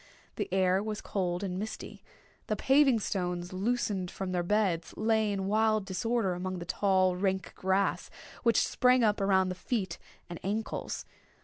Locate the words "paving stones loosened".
2.55-4.09